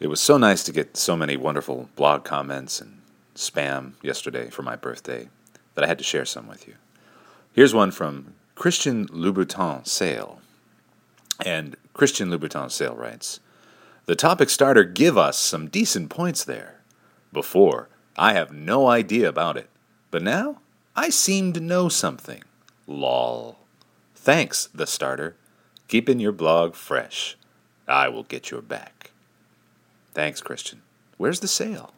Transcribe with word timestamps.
It 0.00 0.06
was 0.06 0.20
so 0.20 0.38
nice 0.38 0.62
to 0.64 0.72
get 0.72 0.96
so 0.96 1.16
many 1.16 1.36
wonderful 1.36 1.88
blog 1.96 2.24
comments 2.24 2.80
and 2.80 3.02
spam 3.34 3.94
yesterday 4.00 4.48
for 4.48 4.62
my 4.62 4.76
birthday 4.76 5.28
that 5.74 5.82
I 5.82 5.88
had 5.88 5.98
to 5.98 6.04
share 6.04 6.24
some 6.24 6.46
with 6.46 6.68
you. 6.68 6.74
Here's 7.52 7.74
one 7.74 7.90
from 7.90 8.34
Christian 8.54 9.08
Louboutin 9.08 9.86
Sale. 9.86 10.40
And 11.44 11.76
Christian 11.94 12.30
Louboutin 12.30 12.70
Sale 12.70 12.94
writes 12.94 13.40
The 14.06 14.14
topic 14.14 14.50
starter 14.50 14.84
give 14.84 15.18
us 15.18 15.36
some 15.36 15.66
decent 15.66 16.10
points 16.10 16.44
there. 16.44 16.80
Before, 17.32 17.88
I 18.16 18.34
have 18.34 18.52
no 18.52 18.86
idea 18.88 19.28
about 19.28 19.56
it, 19.56 19.68
but 20.12 20.22
now 20.22 20.60
I 20.94 21.08
seem 21.08 21.52
to 21.54 21.60
know 21.60 21.88
something. 21.88 22.44
Lol. 22.86 23.58
Thanks, 24.14 24.68
the 24.72 24.86
starter. 24.86 25.34
Keeping 25.88 26.20
your 26.20 26.32
blog 26.32 26.76
fresh. 26.76 27.36
I 27.88 28.08
will 28.08 28.24
get 28.24 28.52
your 28.52 28.62
back. 28.62 29.10
Thanks, 30.18 30.40
Christian. 30.40 30.82
Where's 31.16 31.38
the 31.38 31.46
sale? 31.46 31.92